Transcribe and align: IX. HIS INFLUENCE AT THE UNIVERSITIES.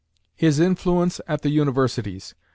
IX. 0.37 0.41
HIS 0.41 0.59
INFLUENCE 0.59 1.21
AT 1.27 1.43
THE 1.43 1.51
UNIVERSITIES. 1.51 2.33